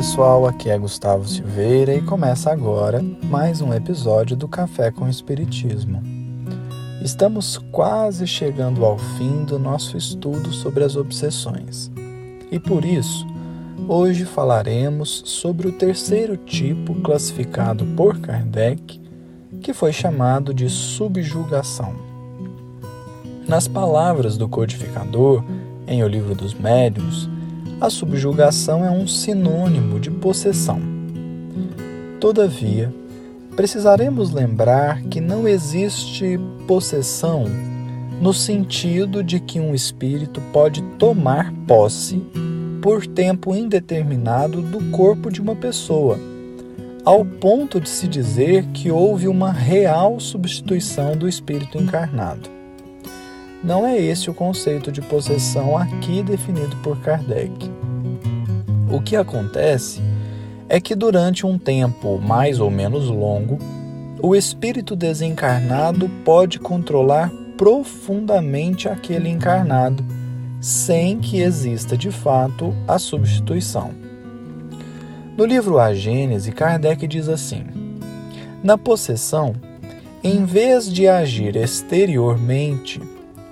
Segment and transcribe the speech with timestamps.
[0.00, 6.02] pessoal, aqui é Gustavo Silveira e começa agora mais um episódio do Café com Espiritismo.
[7.04, 11.92] Estamos quase chegando ao fim do nosso estudo sobre as obsessões
[12.50, 13.26] e por isso
[13.86, 18.98] hoje falaremos sobre o terceiro tipo classificado por Kardec,
[19.60, 21.94] que foi chamado de subjugação.
[23.46, 25.44] Nas palavras do codificador,
[25.86, 27.28] em O Livro dos Médiuns,
[27.80, 30.80] a subjugação é um sinônimo de possessão.
[32.20, 32.92] Todavia,
[33.56, 37.44] precisaremos lembrar que não existe possessão
[38.20, 42.22] no sentido de que um espírito pode tomar posse
[42.82, 46.18] por tempo indeterminado do corpo de uma pessoa,
[47.02, 52.59] ao ponto de se dizer que houve uma real substituição do espírito encarnado.
[53.62, 57.70] Não é esse o conceito de possessão aqui definido por Kardec.
[58.90, 60.00] O que acontece
[60.66, 63.58] é que durante um tempo mais ou menos longo,
[64.22, 70.02] o espírito desencarnado pode controlar profundamente aquele encarnado,
[70.58, 73.90] sem que exista de fato a substituição.
[75.36, 77.64] No livro A Gênese, Kardec diz assim:
[78.62, 79.54] Na possessão,
[80.24, 83.00] em vez de agir exteriormente,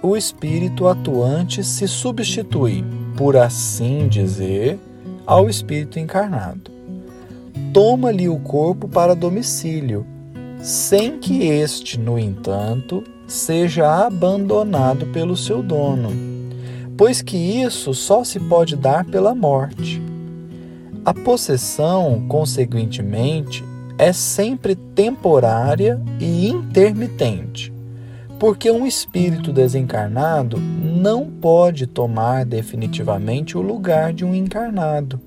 [0.01, 2.85] o espírito atuante se substitui,
[3.17, 4.79] por assim dizer,
[5.27, 6.71] ao espírito encarnado.
[7.73, 10.07] Toma-lhe o corpo para domicílio,
[10.61, 16.11] sem que este, no entanto, seja abandonado pelo seu dono,
[16.97, 20.01] pois que isso só se pode dar pela morte.
[21.05, 23.65] A possessão, consequentemente,
[23.99, 27.78] é sempre temporária e intermitente
[28.39, 35.21] porque um espírito desencarnado não pode tomar definitivamente o lugar de um encarnado,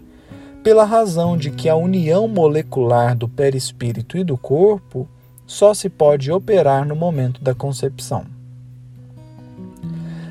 [0.64, 5.08] pela razão de que a união molecular do perispírito e do corpo
[5.46, 8.24] só se pode operar no momento da concepção.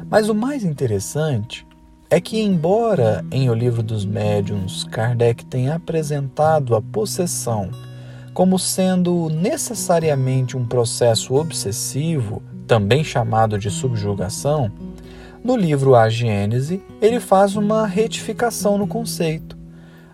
[0.09, 1.67] Mas o mais interessante
[2.09, 7.71] é que, embora em O Livro dos Médiuns Kardec tenha apresentado a possessão
[8.33, 14.71] como sendo necessariamente um processo obsessivo também chamado de subjugação,
[15.43, 19.59] no livro A Gênese, ele faz uma retificação no conceito,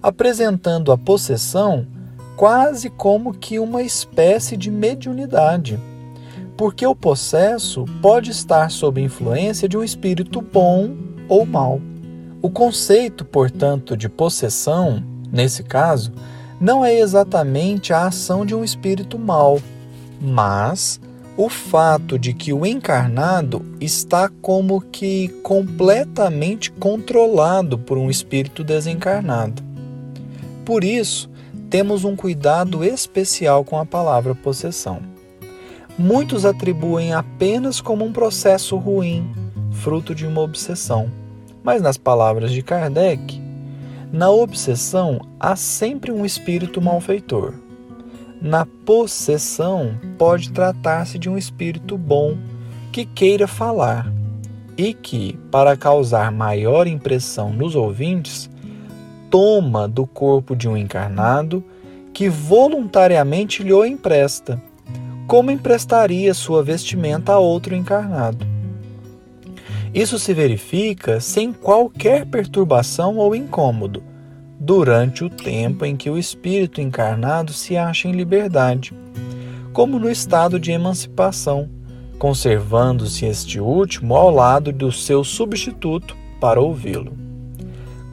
[0.03, 1.87] apresentando a possessão
[2.35, 5.79] quase como que uma espécie de mediunidade,
[6.57, 10.97] porque o possesso pode estar sob influência de um espírito bom
[11.29, 11.79] ou mau.
[12.41, 16.11] O conceito, portanto, de possessão, nesse caso,
[16.59, 19.61] não é exatamente a ação de um espírito mau,
[20.19, 20.99] mas
[21.37, 29.63] o fato de que o encarnado está como que completamente controlado por um espírito desencarnado.
[30.65, 31.31] Por isso,
[31.69, 35.01] temos um cuidado especial com a palavra possessão.
[35.99, 39.31] Muitos atribuem apenas como um processo ruim,
[39.73, 41.11] fruto de uma obsessão.
[41.63, 43.43] Mas, nas palavras de Kardec,
[44.11, 47.66] na obsessão há sempre um espírito malfeitor
[48.41, 52.37] na possessão, pode tratar-se de um espírito bom
[52.93, 54.13] que queira falar
[54.77, 58.51] e que, para causar maior impressão nos ouvintes,
[59.31, 61.65] toma do corpo de um encarnado
[62.13, 64.63] que voluntariamente lhe o empresta,
[65.27, 68.47] como emprestaria sua vestimenta a outro encarnado.
[69.93, 74.03] Isso se verifica sem qualquer perturbação ou incômodo
[74.67, 78.93] durante o tempo em que o espírito encarnado se acha em liberdade,
[79.73, 81.71] como no estado de emancipação,
[82.19, 87.17] conservando-se este último ao lado do seu substituto para ouvi-lo.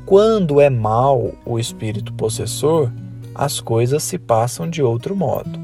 [0.05, 2.93] Quando é mau o espírito possessor,
[3.33, 5.59] as coisas se passam de outro modo.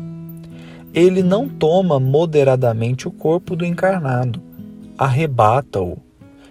[0.91, 4.41] Ele não toma moderadamente o corpo do encarnado,
[4.97, 5.99] arrebata-o,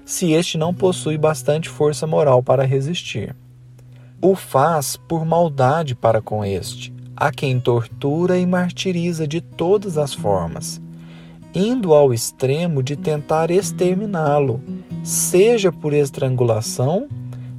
[0.05, 3.35] se este não possui bastante força moral para resistir
[4.21, 10.13] o faz por maldade para com este, a quem tortura e martiriza de todas as
[10.13, 10.81] formas,
[11.55, 14.61] indo ao extremo de tentar exterminá-lo,
[15.05, 17.09] seja por estrangulação,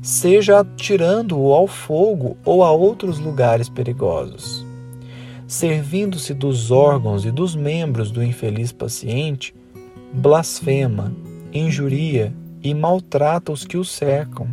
[0.01, 4.65] seja atirando-o ao fogo ou a outros lugares perigosos.
[5.47, 9.55] Servindo-se dos órgãos e dos membros do infeliz paciente,
[10.13, 11.11] blasfema,
[11.51, 14.47] injuria e maltrata os que o cercam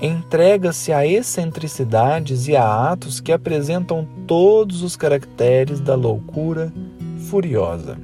[0.00, 6.72] entrega-se a excentricidades e a atos que apresentam todos os caracteres da loucura
[7.28, 7.98] furiosa.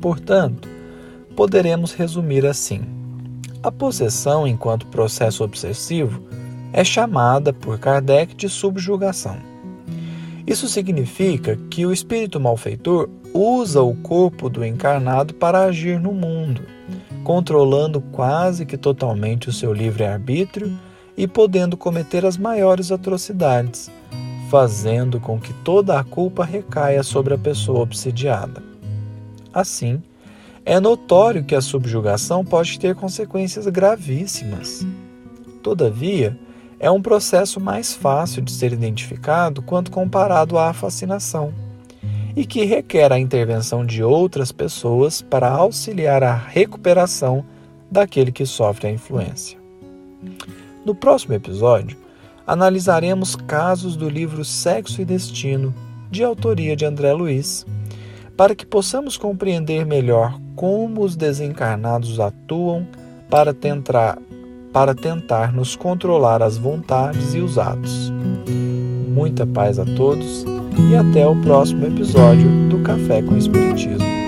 [0.00, 0.68] Portanto,
[1.34, 2.82] poderemos resumir assim:
[3.62, 6.22] a possessão, enquanto processo obsessivo,
[6.72, 9.36] é chamada por Kardec de subjugação.
[10.46, 16.62] Isso significa que o espírito malfeitor usa o corpo do encarnado para agir no mundo,
[17.26, 20.78] controlando quase que totalmente o seu livre-arbítrio
[21.16, 23.90] e podendo cometer as maiores atrocidades,
[24.48, 28.62] fazendo com que toda a culpa recaia sobre a pessoa obsidiada.
[29.52, 30.00] Assim,
[30.64, 34.86] é notório que a subjugação pode ter consequências gravíssimas.
[35.64, 36.38] Todavia,
[36.78, 41.65] é um processo mais fácil de ser identificado quando comparado à fascinação
[42.36, 47.42] e que requer a intervenção de outras pessoas para auxiliar a recuperação
[47.90, 49.58] daquele que sofre a influência.
[50.84, 51.96] No próximo episódio,
[52.46, 55.74] analisaremos casos do livro Sexo e Destino,
[56.10, 57.64] de autoria de André Luiz,
[58.36, 62.86] para que possamos compreender melhor como os desencarnados atuam
[63.30, 64.18] para tentar,
[64.72, 68.12] para tentar nos controlar as vontades e os atos.
[69.08, 70.44] Muita paz a todos
[70.78, 74.25] e até o próximo episódio do Café com Espiritismo.